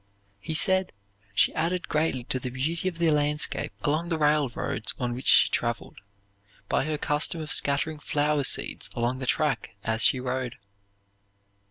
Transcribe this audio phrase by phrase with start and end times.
[0.39, 0.93] He said
[1.35, 5.49] she added greatly to the beauty of the landscape along the railroads on which she
[5.51, 5.97] traveled,
[6.67, 10.55] by her custom of scattering flower seeds along the track as she rode.